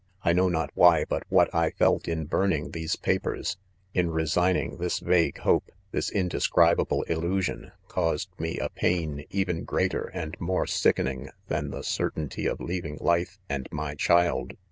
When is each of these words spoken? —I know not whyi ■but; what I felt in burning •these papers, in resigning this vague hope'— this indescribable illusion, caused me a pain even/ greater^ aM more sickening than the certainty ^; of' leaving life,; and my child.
—I 0.23 0.33
know 0.33 0.49
not 0.49 0.73
whyi 0.75 1.05
■but; 1.05 1.21
what 1.29 1.53
I 1.53 1.69
felt 1.69 2.07
in 2.07 2.25
burning 2.25 2.71
•these 2.71 2.99
papers, 2.99 3.57
in 3.93 4.09
resigning 4.09 4.77
this 4.77 4.97
vague 4.97 5.37
hope'— 5.37 5.69
this 5.91 6.09
indescribable 6.09 7.03
illusion, 7.03 7.71
caused 7.87 8.29
me 8.39 8.57
a 8.57 8.69
pain 8.69 9.25
even/ 9.29 9.63
greater^ 9.63 10.09
aM 10.15 10.31
more 10.39 10.65
sickening 10.65 11.29
than 11.49 11.69
the 11.69 11.83
certainty 11.83 12.45
^; 12.45 12.51
of' 12.51 12.59
leaving 12.59 12.97
life,; 12.99 13.37
and 13.47 13.67
my 13.71 13.93
child. 13.93 14.53